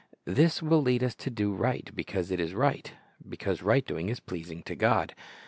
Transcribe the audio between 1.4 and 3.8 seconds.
right because it is right,— because